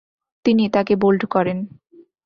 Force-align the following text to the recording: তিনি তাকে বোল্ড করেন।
তিনি 0.45 0.63
তাকে 0.69 0.93
বোল্ড 0.95 1.21
করেন। 1.25 1.57